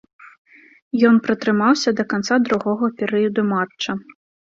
Ён 1.09 1.19
пратрымаўся 1.27 1.89
да 1.99 2.05
канца 2.13 2.35
другога 2.47 2.89
перыяду 3.03 3.41
матча. 3.53 3.91